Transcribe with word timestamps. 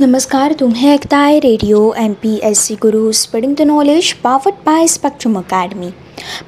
नमस्कार 0.00 0.52
तुम्ही 0.52 0.88
ऐकताय 0.88 1.38
radio 1.38 1.78
M 1.98 2.12
P 2.12 2.34
S 2.42 2.58
C 2.58 2.74
Guru 2.82 3.10
spreading 3.20 3.54
the 3.56 3.62
knowledge 3.62 4.12
powered 4.14 4.64
by 4.66 4.86
Spectrum 4.86 5.38
Academy 5.38 5.90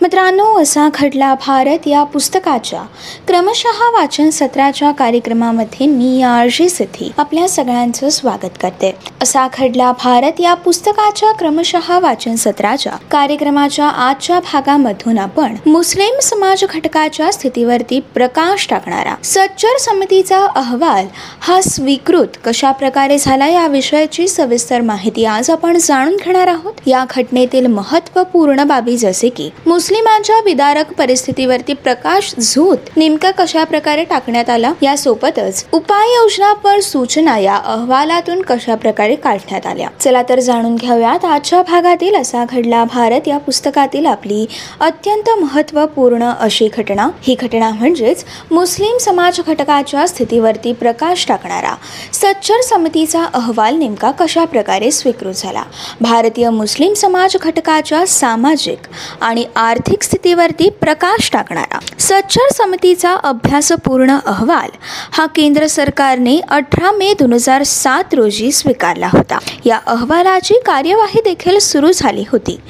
मित्रांनो 0.03 0.45
असा 0.63 0.89
घडला 0.95 1.35
भारत 1.47 1.87
या 1.87 2.03
पुस्तकाच्या. 2.05 2.83
क्रमशः 3.27 3.89
वाचन 3.93 4.31
सत्राच्या 4.31 4.91
कार्यक्रमामध्ये 4.91 5.87
मी 5.87 6.23
आरजी 6.23 6.69
सिद्धी 6.69 7.11
आपल्या 7.19 7.49
सगळ्यांचं 7.49 8.09
स्वागत 8.09 8.59
करते. 8.63 8.95
असा 9.23 9.47
घडला 9.59 9.91
भारत 10.05 10.41
या 10.41 10.55
पुस्तकाच्या 10.55 11.33
क्रमशः 11.33 11.99
वाचन 11.99 12.35
सत्राच्या 12.35 12.93
कार्यक्रमाच्या 13.11 13.87
आजच्या 13.87 14.39
भागामधून 14.41 15.19
आपण 15.19 15.57
मुस्लिम 15.67 16.19
समाज 16.23 16.65
घटकाच्या 16.75 17.31
स्थितीवरती 17.33 18.01
प्रकाश 18.15 18.67
टाकणारा 18.71 19.15
सच्चर 19.25 19.77
समितीचा 19.81 20.39
अहवाल 20.47 21.07
हा 21.41 21.61
स्वीकृत 21.61 22.37
कशा 22.45 22.71
प्रकारे 22.73 23.19
झाला 23.19 23.47
या 23.47 23.67
विषयाची 23.67 24.29
सविस्तर 24.29 24.81
माहिती 24.81 25.25
आज 25.25 25.51
आपण 25.51 25.77
जाणून 25.81 26.17
घेणार 26.17 26.47
आहोत. 26.47 26.73
या 26.87 27.05
घटनेतील 27.11 27.67
महत्त्वपूर्ण 27.67 28.65
बाबी 28.65 28.97
जसे 28.97 29.29
की 29.29 29.51
मुस्लिमांच्या 29.67 30.37
विदारक 30.45 30.93
परिस्थितीवरती 30.93 31.73
प्रकाश 31.73 32.35
झूत 32.41 32.77
नेमका 32.97 33.31
कशा 33.31 33.65
प्रकारे 33.65 34.05
टाकण्यात 34.05 34.51
आला 34.51 34.73
यासोबतच 34.83 35.65
उपाययोजना 35.73 36.53
पर 36.53 36.81
सूचना 36.81 37.39
या 37.39 37.57
अहवालातून 37.57 38.43
कशा 38.43 38.75
प्रकारे 38.75 39.15
काढण्यात 39.15 39.67
आल्या? 39.67 39.89
चला 40.01 40.23
तर 40.29 40.41
जाणून 40.41 40.77
घेऊयात 40.77 41.25
आजच्या 41.25 41.63
भागातील 41.63 42.15
असा 42.15 42.45
घडला 42.45 42.85
भारत 42.85 43.29
या 43.29 43.39
पुस्तकातील 43.39 44.07
आपली 44.07 44.47
अत्यंत 44.81 45.31
महत्त्वपूर्ण 45.41 46.31
अशी 46.41 46.69
घटना. 46.79 47.09
ही 47.23 47.37
घटना 47.43 47.71
म्हणजेच 47.71 48.25
मुस्लिम 48.51 48.97
समाज 48.99 49.41
घटकाच्या 49.47 50.07
स्थितीवरती 50.09 50.73
प्रकाश 50.73 51.27
टाकणारा. 51.29 51.75
सच्चर 52.13 52.61
समितीचा 52.61 53.25
अहवाल 53.25 53.77
नेमका 53.77 54.11
कशा 54.11 54.45
प्रकारे 54.45 54.91
स्वीकृत 54.91 55.35
झाला? 55.35 55.63
भारतीय 56.01 56.51
मुस्लिम 56.51 56.95
समाज 56.95 57.37
घटकाच्या 57.43 58.07
सामाजिक 58.07 58.79
आणि 59.21 59.45
आर्थिक 59.57 60.03
स्थितीवरती 60.03 60.71
प्रकाश 60.71 61.31
टाकणारा. 61.33 61.79
सच्चर 61.99 62.53
समितीचा 62.53 63.15
अभ्यासपूर्ण 63.15 64.19
अहवाल 64.27 64.69
हा 65.13 65.27
केंद्र 65.27 65.67
सरकारने 65.67 66.41
अठरा 66.49 66.91
मे 66.91 67.15
दोन 67.15 67.33
हजार 67.33 67.63
सात 67.63 68.15
रोजी 68.15 68.53
स्वीकारला 68.53 69.09
होता. 69.13 69.39
या 69.65 69.79
अहवालाची 69.87 70.55
कार्यवाही 70.55 71.21
देखील 71.25 71.59
सुरू 71.59 71.93
झाली 71.93 72.25
होती. 72.33 72.61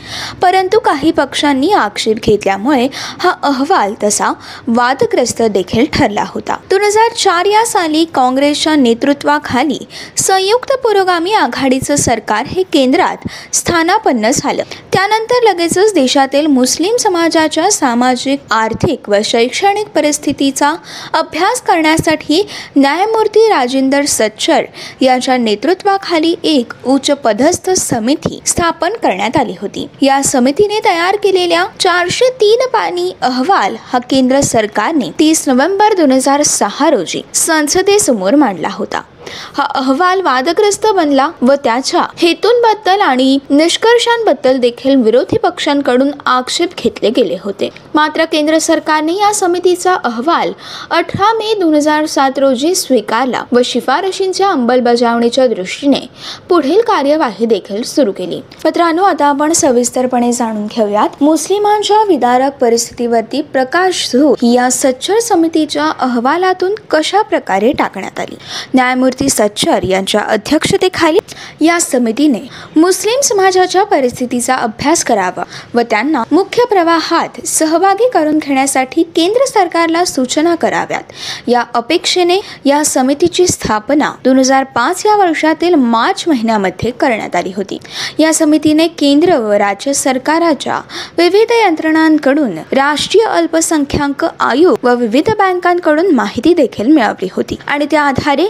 परंतु 0.42 0.78
काही 0.78 1.10
पक्षांनी 1.10 1.72
आक्षेप 1.72 2.16
घेतल्यामुळे 2.16 2.88
हा 2.94 3.30
अहवाल 3.42 3.94
तसा 4.02 4.32
वादग्रस्त 4.66 5.42
देखील 5.42 5.86
ठरला 5.92 6.24
होता. 6.28 6.56
दोन 6.70 6.82
हजार 6.82 7.12
चार 7.12 7.44
या 7.44 7.66
साली 7.66 8.04
काँग्रेसच्या 8.04 8.76
नेतृत्वाखाली 8.76 9.78
संयुक्त 10.16 10.72
पुरोगामी 10.72 11.32
आघाडीचं 11.32 11.96
सरकार 11.96 12.46
हे 12.46 12.62
केंद्रात 12.62 13.16
स्थानापन्न 13.52 14.30
झालं. 14.30 14.62
त्यानंतर 14.92 15.42
लगेचच 15.42 15.94
देशातील 15.94 16.46
मुस्लिम 16.46 16.69
मुस्लिम 16.70 16.96
समाजाच्या 16.96 17.70
सामाजिक 17.70 18.52
आर्थिक 18.52 19.08
व 19.08 19.16
शैक्षणिक 19.24 19.86
परिस्थितीचा 19.94 20.68
अभ्यास 21.14 21.60
करण्यासाठी 21.60 22.42
न्यायमूर्ती 22.76 23.48
राजेंदर 23.48 24.04
सच्चर 24.08 24.64
यांच्या 25.00 25.36
नेतृत्वाखाली 25.36 26.34
एक 26.44 26.72
उच्च 26.84 27.10
पदस्थ 27.24 27.70
समिती 27.70 28.40
स्थापन 28.46 28.92
करण्यात 28.92 29.36
आली 29.36 29.54
होती. 29.60 29.86
या 30.02 30.22
समितीने 30.22 30.78
तयार 30.84 31.16
केलेल्या 31.16 31.66
चारशे 31.80 32.30
तीन 32.40 32.66
पानी 32.72 33.12
अहवाल 33.22 33.76
हा 33.84 33.98
केंद्र 34.10 34.40
सरकारने 34.40 35.10
तीस 35.18 35.48
नोव्हेंबर 35.48 35.94
दोन 35.94 36.12
हजार 36.12 36.42
सहा 36.42 36.90
रोजी 36.90 37.22
संसदेसमोर 37.34 38.34
मांडला 38.34 38.68
होता. 38.72 39.00
हा 39.28 39.64
अहवाल 39.64 40.20
वादग्रस्त 40.20 40.86
बनला 40.86 41.30
व 41.42 41.54
त्याच्या 41.54 42.06
हेतूंबद्दल 42.18 43.00
आणि 43.00 43.38
निष्कर्षांबद्दल 43.50 44.56
देखील 44.56 44.96
विरोधी 44.96 45.38
पक्षांकडून 45.38 46.10
आक्षेप 46.26 46.68
घेतले 46.78 47.10
गेले 47.10 47.36
होते. 47.44 47.68
मात्र 47.94 48.24
केंद्र 48.24 48.58
सरकारने 48.58 49.12
या 49.12 49.34
समितीचा 49.34 49.94
अहवाल 49.94 50.52
अठरा 50.90 51.32
मे 51.32 51.54
दोन 51.54 51.74
हजार 51.74 52.06
सात 52.06 52.38
रोजी 52.38 52.74
स्वीकारला 52.74 53.42
व 53.52 53.60
शिफारशींच्या 53.64 54.50
अंमलबजावणीच्या 54.50 55.46
दृष्टीने 55.46 56.00
पुढील 56.48 56.80
कार्यवाही 56.80 57.46
देखील 57.46 57.82
सुरू 57.82 58.12
केली. 58.12 58.36
मित्रांनो 58.36 59.02
आता 59.02 59.26
आपण 59.26 59.52
सविस्तरपणे 59.52 60.32
जाणून 60.32 60.66
घेऊयात. 60.66 61.08
मुस्लिमांच्या 61.20 62.04
विदारक 62.08 62.58
परिस्थितीवरती 62.58 63.42
प्रकाश 63.42 64.10
झो 64.12 64.34
या 64.42 64.70
सच्चर 64.70 65.18
समितीच्या 65.18 65.84
अहवालातून 66.00 66.74
कशा 66.90 67.22
प्रकारे 67.22 67.72
टाकण्यात 67.72 68.20
आली? 68.20 68.36
न्यायमूर्ती 68.74 69.09
सच्चर 69.28 69.84
यांच्या 69.84 70.20
अध्यक्षतेखाली 70.20 71.18
या 71.60 71.80
समितीने 71.80 72.40
मुस्लिम 72.76 73.20
समाजाच्या 73.20 73.84
परिस्थितीचा 73.84 74.54
अभ्यास 74.54 75.04
करावा 75.04 75.42
व 75.74 75.80
त्यांना 75.80 76.22
मुख्य 76.32 76.64
प्रवाहात 76.64 77.46
सहभागी 77.46 78.08
करून 78.08 78.38
घेण्यासाठी 78.38 79.02
केंद्र 79.02 79.44
सरकारला 79.44 80.04
सूचना 80.04 80.54
कराव्यात. 80.54 81.02
या 81.46 81.64
अपेक्षेने 81.74 82.40
या 82.64 82.84
समितीची 82.84 83.46
स्थापना 83.46 84.12
दोन 84.24 84.38
हजार 84.38 84.64
पाच 84.64 85.06
या 85.06 85.16
वर्षातील 85.16 85.74
मार्च 85.74 86.24
महिन्यामध्ये 86.28 86.90
करण्यात 86.90 87.36
आली 87.36 87.52
होती. 87.56 87.78
या 88.18 88.34
समितीने 88.34 88.86
केंद्र 88.88 89.36
व 89.36 89.52
राज्य 89.52 89.92
सरकाराच्या 89.92 90.80
विविध 91.18 91.52
यंत्रणांकडून 91.64 92.58
राष्ट्रीय 92.72 93.24
अल्पसंख्याक 93.24 94.24
आयोग 94.40 94.76
व 94.82 94.94
विविध 94.94 95.30
बँकांकडून 95.30 96.14
माहिती 96.14 96.54
देखील 96.54 96.86
मिळवली 96.86 97.28
होती 97.32 97.56
आणि 97.66 97.86
त्या 97.90 98.02
आधारे 98.02 98.46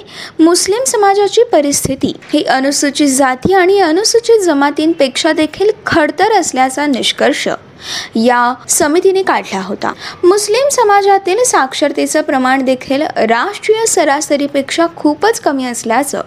मुस्लिम 0.51 0.85
समाजाची 0.85 1.43
परिस्थिती 1.53 2.13
ही 2.33 2.43
अनुसूचित 2.43 3.09
जाती 3.09 3.53
आणि 3.55 3.79
अनुसूचित 3.81 4.41
जमातींपेक्षा 4.41 5.33
देखील 5.33 5.71
खडतर 5.87 6.33
असल्याचा 6.33 6.87
निष्कर्ष. 6.87 7.49
या 8.17 8.55
समितीने 8.69 9.23
काढला 9.23 9.61
होता. 9.61 9.93
मुस्लिम 10.25 10.69
समाजातील 10.69 11.43
साक्षरतेचं 11.45 12.23
प्रमाण 12.23 12.63
देखील 12.63 13.03
राष्ट्रीय 13.03 13.87
सरासरीपेक्षा 13.87 14.87
खूपच 14.97 15.41
कमी 15.41 15.65
असल्याचं 15.65 16.23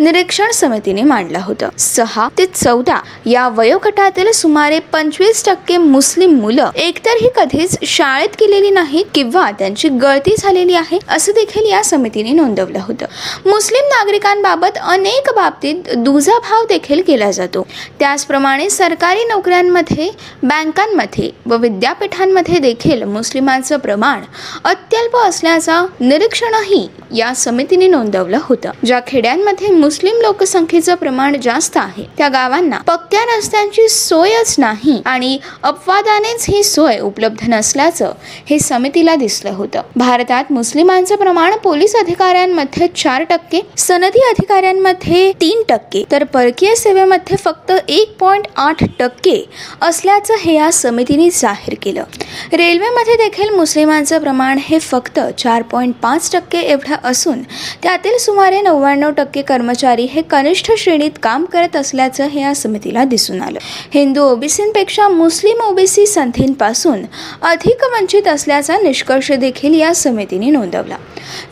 निरीक्षण 0.00 0.50
समितीने 0.50 1.02
मांडलं 1.02 1.40
होतं. 1.42 1.68
सहा 1.78 2.28
ते 2.38 2.46
चौदा 2.46 2.98
या 3.26 3.48
वयोगटातील 3.48 4.30
सुमारे 4.32 4.78
पंचवीस 4.78 5.44
टक्के 5.44 5.76
मुस्लिम 5.76 6.34
मुलं 6.40 6.70
एकतर 6.74 7.16
ही 7.20 7.28
कधीच 7.36 7.76
शाळेत 7.82 8.28
गेलेली 8.40 8.70
नाहीत 8.70 9.04
किंवा 9.14 9.50
त्यांची 9.50 9.88
गळती 9.88 10.34
झालेली 10.38 10.74
आहे 10.74 10.98
असं 11.08 11.32
देखील 11.32 11.70
या 11.70 11.82
समितीने 11.84 12.32
नोंदवलं 12.32 12.78
होतं. 12.82 13.06
मुस्लिम 13.46 13.84
नागरिकांबाबत 13.84 14.78
अनेक 14.82 15.30
बाबतीत 15.36 15.74
दुजाभाव 15.96 16.64
देखील 16.64 17.02
केला 17.02 17.30
जातो. 17.30 17.66
त्याचप्रमाणे 17.98 18.70
सरकारी 18.70 19.24
नोकऱ्यांमध्ये 19.24 20.10
बँकांमध्ये 20.42 20.95
शाळांमध्ये 20.96 21.30
व 21.46 21.56
विद्यापीठांमध्ये 21.60 22.58
देखील 22.58 23.02
मुस्लिमांचं 23.04 23.76
प्रमाण 23.78 24.20
अत्यल्प 24.64 25.16
असल्याचा 25.16 25.84
निरीक्षणही 26.00 26.86
या 27.14 27.32
समितीने 27.34 27.86
नोंदवलं 27.86 28.38
होतं. 28.42 28.70
ज्या 28.84 29.00
खेड्यांमध्ये 29.06 29.68
मुस्लिम 29.70 30.20
लोकसंख्येचं 30.22 30.94
प्रमाण 30.94 31.36
जास्त 31.42 31.76
आहे 31.76 32.04
त्या 32.18 32.28
गावांना 32.28 32.78
पक्क्या 32.86 33.24
रस्त्यांची 33.36 33.88
सोयच 33.88 34.54
नाही 34.58 35.00
आणि 35.06 35.38
अपवादानेच 35.62 36.44
ही 36.48 36.62
सोय 36.64 36.98
उपलब्ध 36.98 37.44
नसल्याचं 37.48 38.12
हे 38.46 38.58
समितीला 38.58 39.14
दिसलं 39.16 39.54
होतं. 39.54 39.80
भारतात 39.96 40.52
मुस्लिमांचं 40.52 41.16
प्रमाण 41.16 41.56
पोलीस 41.64 41.96
अधिकाऱ्यांमध्ये 41.96 42.88
चार 42.96 43.24
टक्के 43.30 43.60
सनदी 43.78 44.20
अधिकाऱ्यांमध्ये 44.28 45.30
तीन 45.40 45.62
टक्के 45.68 46.04
तर 46.12 46.24
परकीय 46.24 46.74
सेवेमध्ये 46.76 47.36
फक्त 47.36 47.72
एक 47.88 48.16
पॉईंट 48.20 48.46
आठ 48.56 48.84
टक्के 48.98 49.42
असल्याचं 49.82 50.34
हे 50.40 50.54
या 50.54 50.70
समितीने 50.86 51.28
जाहीर 51.30 51.74
केलं. 51.82 52.04
रेल्वेमध्ये 52.52 53.14
देखील 53.14 53.50
मुस्लिमांचं 53.50 54.18
प्रमाण 54.18 54.58
हे 54.60 54.78
फक्त 54.78 55.20
चार 55.38 55.62
पॉईंट 55.62 55.94
पाच 55.94 56.32
टक्के 56.32 56.58
एवढं 56.58 56.94
असून 57.04 57.42
त्यातील 57.82 58.18
सुमारे 58.18 58.60
नव्याण्णव 58.60 59.10
टक्के 59.10 59.42
कर्मचारी 59.42 60.04
हे 60.04 60.22
कनिष्ठ 60.22 60.72
श्रेणीत 60.78 61.10
काम 61.22 61.44
करत 61.44 61.76
असल्याचं 61.76 62.26
हे 62.26 62.40
या 62.40 62.54
समितीला 62.54 63.04
दिसून 63.04 63.42
आलं. 63.42 63.58
हिंदू 63.94 64.22
ओबीसींपेक्षा 64.22 65.08
मुस्लिम 65.08 65.60
ओबीसी 65.60 66.06
संधींपासून 66.06 67.02
अधिक 67.42 67.76
वंचित 67.82 68.28
असल्याचा 68.28 68.76
निष्कर्ष 68.78 69.32
देखील 69.32 69.80
या 69.80 69.94
समितीने 69.94 70.50
नोंदवला. 70.50 70.96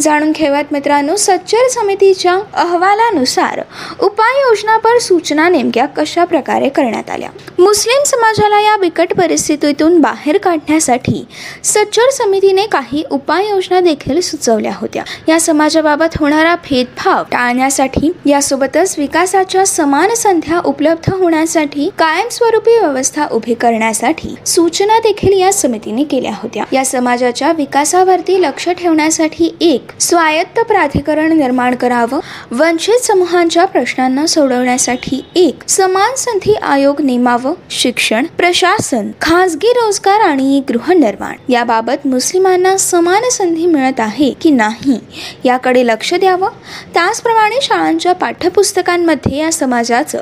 जाणून 0.01 0.33
घेऊयात 0.33 0.73
मित्रांनो 0.73 1.17
सच्चर 1.17 1.69
समितीच्या 1.69 2.39
अहवालानुसार 2.55 3.61
उपाययोजनापर 4.01 4.99
सूचना 4.99 5.49
नेमक्या 5.49 5.87
कशा 5.87 6.25
प्रकारे 6.25 6.69
करण्यात 6.69 7.11
आल्या? 7.11 7.29
मुस्लिम 7.59 8.03
समाजाला 8.05 8.61
या 8.61 8.77
बिकट 8.77 9.13
परिस्थितीतून 9.19 10.01
बाहेर 10.01 10.39
काढण्यासाठी 10.39 11.25
सच्चर 11.65 12.11
समितीने 12.11 12.67
काही 12.67 13.05
उपाययोजना 13.11 13.81
देखील 13.81 14.21
सुचवल्या 14.21 14.73
होत्या. 14.75 15.03
या 15.29 15.41
समाजाबाबत 15.41 16.17
होणारा 16.21 16.55
भेदभाव 16.55 17.23
टाळण्यासाठी 17.33 18.13
यासोबतच 18.27 18.95
विकासाच्या 18.99 19.67
समान 19.67 20.15
संध्या 20.15 20.61
उपलब्ध 20.65 21.13
होण्यासाठी 21.15 21.89
कायमस्वरूपी 21.99 22.79
व्यवस्था 22.79 23.27
उभी 23.33 23.55
करण्यासाठी 23.55 24.35
सूचना 24.47 24.99
देखील 24.99 25.41
या 25.41 25.53
समितीने 25.53 26.05
केल्या 26.05 26.33
होत्या. 26.43 26.65
या 26.73 26.85
समाजाच्या 26.85 27.53
विकासावरती 27.53 28.43
लक्ष 28.43 28.69
ठेवण्यासाठी 28.69 29.55
एक 29.65 29.87
स्वायत्त 30.01 30.61
प्राधिकरण 30.61 31.33
निर्माण 31.33 31.75
करावं. 31.75 32.21
वंचित 32.51 33.05
समूहांच्या 33.05 33.65
प्रश्नांना 33.65 34.27
सोडवण्यासाठी 34.27 35.25
एक 35.37 35.69
समान 35.69 36.15
संधी 36.17 36.55
आयोग 36.55 37.03
नेमावं. 37.03 37.55
शिक्षण 37.71 38.25
प्रशासन 38.37 39.11
खासगी 39.21 39.67
रोजगार 39.67 40.21
आणि 40.21 40.63
गृहनिर्माण 40.69 41.53
याबाबत 41.53 42.07
मुस्लिमांना 42.07 42.77
समान 42.77 43.23
संधी 43.33 43.67
मिळत 43.67 44.01
आहे 44.01 44.33
की 44.41 44.51
नाही 44.51 44.99
याकडे 45.45 45.87
लक्ष 45.87 46.15
द्यावं. 46.15 46.49
त्याचप्रमाणे 46.95 47.59
शाळांच्या 47.63 48.13
पाठ्यपुस्तकांमध्ये 48.13 49.39
या 49.39 49.53
समाजाचं 49.53 50.19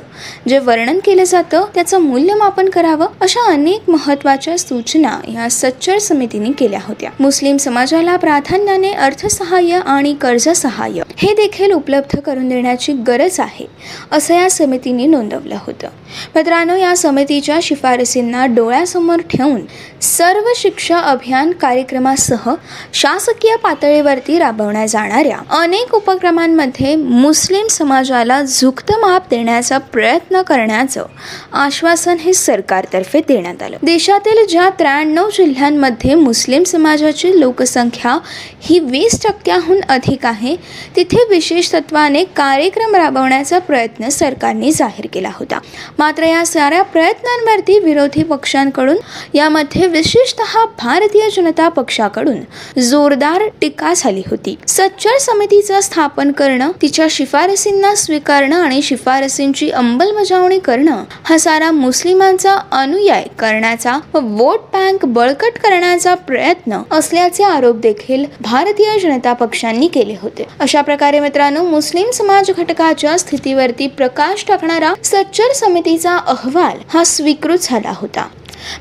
जे 0.48 0.58
वर्णन 0.58 0.98
केलं 1.04 1.24
जातं 1.24 1.64
त्याचं 1.74 1.98
मूल्यमापन 1.98 2.68
करावं 2.68 3.06
अशा 3.20 3.52
अनेक 3.52 3.90
महत्त्वाच्या 3.90 4.58
सूचना 4.58 5.18
या 5.28 5.50
सच्चर 5.50 5.98
समितीने 5.98 6.52
केल्या 6.52 6.80
होत्या. 6.88 7.10
मुस्लिम 7.20 7.56
समाजाला 7.56 8.16
प्राधान्याने 8.16 8.92
अर्थ 8.92 9.26
सहाय्य 9.32 9.80
आणि 9.86 10.14
कर्ज 10.20 10.48
सहाय्य 10.48 11.02
हे 11.16 11.32
देखील 11.34 11.72
उपलब्ध 11.72 12.18
करून 12.20 12.48
देण्याची 12.48 12.92
गरज 12.92 13.40
आहे 13.40 13.66
असं 14.12 14.34
या 14.34 14.50
समितीने 14.50 15.06
नोंदवलं 15.06 15.56
होतं. 15.66 15.88
मित्रांनो 16.36 16.76
या 16.76 16.96
समितीच्या 16.96 17.58
शिफारसींना 17.62 18.46
डोळ्यासमोर 18.46 19.20
ठेवून 19.30 19.60
सर्व 20.02 20.48
शिक्षा 20.56 20.98
अभियान 20.98 21.50
कार्यक्रमासह 21.50 22.50
शासकीय 22.92 23.56
पातळीवरती 23.56 24.38
राबवण्यात 24.38 24.88
जाणाऱ्या 24.88 25.38
अनेक 25.58 25.94
उपक्रमांमध्ये 25.94 26.94
मुस्लिम 26.96 27.66
समाजाला 27.66 28.42
झुकतं 28.42 29.00
माप 29.00 29.30
देण्याचा 29.30 29.78
प्रयत्न 29.78 30.42
करण्याचं 30.42 31.06
आश्वासन 31.52 32.16
हे 32.16 32.32
सरकारतर्फे 32.32 33.20
देण्यात 33.28 33.62
आलं. 33.62 33.76
देशातील 33.82 34.46
ज्या 34.46 34.68
त्र्याण्णव 34.78 35.28
जिल्ह्यांमध्ये 35.30 36.14
मुस्लिम 36.14 36.62
समाजाची 36.62 37.40
लोकसंख्या 37.40 38.18
ही 38.60 38.78
वीस 38.78 39.21
टक्क्याहून 39.24 39.80
अधिक 39.88 40.26
आहे. 40.26 40.54
तिथे 40.96 41.24
विशेष 41.30 41.72
तत्वाने 41.72 42.24
कार्यक्रम 42.36 42.94
राबवण्याचा 42.96 43.58
प्रयत्न 43.58 44.08
सरकारने 44.08 44.72
जाहीर 44.72 45.06
केला 45.12 45.30
होता. 45.34 45.58
मात्र 45.98 46.24
या 46.24 46.44
साऱ्या 46.46 46.82
प्रयत्नांवरती 46.82 47.78
विरोधी 47.78 48.22
पक्षांकडून 48.22 48.96
यामध्ये 49.34 49.86
विशेषतः 49.86 50.64
भारतीय 50.78 51.28
जनता 51.36 51.68
पक्षाकडून 51.68 52.40
जोरदार 52.80 53.46
टीका 53.60 53.92
झाली 53.96 54.22
होती. 54.30 54.56
सच्चर 54.68 55.18
समितीचं 55.18 55.80
स्थापन 55.80 56.32
करणं 56.32 56.70
तिच्या 56.82 57.06
शिफारसींना 57.10 57.94
स्वीकारणं 57.94 58.56
आणि 58.56 58.82
शिफारसींची 58.82 59.70
अंमलबजावणी 59.70 60.58
करणं 60.58 61.02
हा 61.24 61.38
सारा 61.38 61.70
मुस्लिमांचा 61.70 62.56
अनुयाय 62.72 63.24
करण्याचा 63.38 63.98
व 64.14 64.18
वोट 64.38 64.60
बँक 64.72 65.04
बळकट 65.06 65.58
करण्याचा 65.62 66.14
प्रयत्न 66.26 66.80
असल्याचे 66.90 67.44
आरोप 67.44 67.76
देखील 67.76 68.24
भारतीय 68.40 68.98
जनता 69.02 69.32
पक्षांनी 69.32 69.88
केले 69.88 70.16
होते. 70.22 70.46
अशा 70.60 70.80
प्रकारे 70.80 71.20
मित्रांनो 71.20 71.62
मुस्लिम 71.62 72.10
समाज 72.10 72.50
घटकाच्या 72.50 73.16
स्थितीवरती 73.18 73.86
प्रकाश 73.86 74.44
टाकणारा 74.48 74.92
सच्चर 75.04 75.52
समितीचा 75.54 76.16
अहवाल 76.16 76.78
हा 76.88 77.04
स्वीकृत 77.04 77.58
झाला 77.62 77.92
होता. 77.96 78.26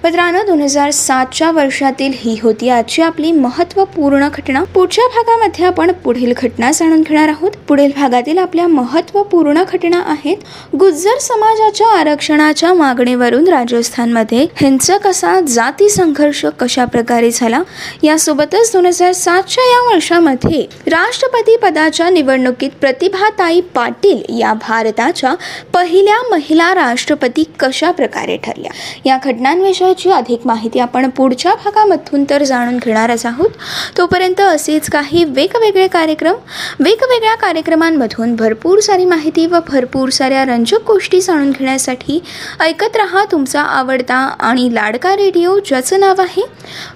मित्रांनो 0.03 0.41
दोन 0.43 0.61
हजार 0.61 0.91
सातच्या 0.91 1.51
वर्षातील 1.51 2.11
ही 2.15 2.37
होती 2.43 2.69
आजची 2.69 3.01
आपली 3.01 3.31
महत्त्वपूर्ण 3.31 4.27
घटना. 4.27 4.63
पुढच्या 4.63 5.05
भागामध्ये 5.07 5.65
आपण 5.65 5.91
पुढील 6.03 6.33
घटना 6.37 6.71
जाणून 6.71 7.01
घेणार 7.01 7.29
आहोत. 7.29 7.51
पुढील 7.67 7.91
भागातील 7.95 8.37
आपल्या 8.37 8.67
महत्त्वपूर्ण 8.67 9.63
घटना 9.73 10.01
आहेत 10.07 10.37
गुज्जर 10.75 11.17
समाजाच्या 11.21 11.87
आरक्षणाच्या 11.87 12.73
मागणीवरून 12.73 13.47
राजस्थानमध्ये 13.47 14.45
हिंसक 14.61 15.07
असा 15.07 15.39
जाती 15.41 15.89
संघर्ष 15.89 16.45
कशा 16.59 16.85
प्रकारे 16.85 17.31
झाला? 17.31 17.61
यासोबतच 18.03 18.71
दोन 18.73 18.85
हजार 18.85 19.11
सातच्या 19.11 19.63
या 19.63 19.81
वर्षामध्ये 19.93 20.61
राष्ट्रपती 20.87 21.55
पदाच्या 21.57 22.09
निवडणुकीत 22.09 22.69
प्रतिभाताई 22.81 23.61
पाटील 23.61 24.39
या 24.39 24.53
भारताच्या 24.53 25.33
पहिल्या 25.73 26.21
महिला 26.31 26.73
राष्ट्रपती 26.75 27.43
कशा 27.59 27.91
प्रकारे 27.91 28.37
ठरल्या? 28.37 28.71
या 29.05 29.17
घटनांवर 29.23 29.70
विषयाची 29.71 30.09
अधिक 30.11 30.45
माहिती 30.45 30.79
आपण 30.79 31.09
पुढच्या 31.09 31.53
भागामधून 31.55 32.23
तर 32.29 32.43
जाणून 32.43 32.77
घेणारच 32.77 33.25
आहोत. 33.25 33.49
तोपर्यंत 33.97 34.41
असेच 34.41 34.89
काही 34.89 35.23
वेगवेगळे 35.23 35.87
कार्यक्रम 35.87 36.35
वेगवेगळ्या 36.79 37.35
कार्यक्रमांमधून 37.35 38.35
भरपूर 38.35 38.79
सारी 38.79 39.05
माहिती 39.05 39.45
व 39.45 39.59
भरपूर 39.67 40.09
साऱ्या 40.09 40.43
रंजक 40.45 40.83
गोष्टी 40.87 41.21
जाणून 41.21 41.51
घेण्यासाठी 41.51 42.19
ऐकत 42.59 42.97
रहा 42.97 43.23
तुमचा 43.31 43.61
आवडता 43.61 44.15
आणि 44.39 44.69
लाडका 44.73 45.15
रेडिओ 45.15 45.57
ज्याचं 45.59 45.99
नाव 45.99 46.21
आहे 46.21 46.45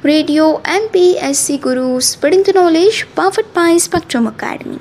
radio 0.06 0.51
M 0.68 0.86
P 0.94 1.10
S 1.21 1.45
C 1.45 1.56
Guru 1.57 2.00
spreading 2.00 2.44
knowledge 2.56 3.04
powered 3.16 3.45
by 3.56 3.78
Spectrum 3.78 4.28
Academy 4.28 4.78